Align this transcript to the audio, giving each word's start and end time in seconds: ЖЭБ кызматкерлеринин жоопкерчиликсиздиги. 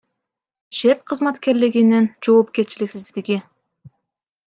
ЖЭБ 0.77 1.03
кызматкерлеринин 1.09 2.05
жоопкерчиликсиздиги. 2.25 3.43